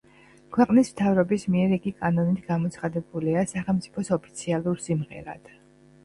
[0.55, 5.53] ქვეყნის მთავრობის მიერ იგი კანონით გამოცხადებულია სახელმწიფოს ოფიციალურ სიმღერად.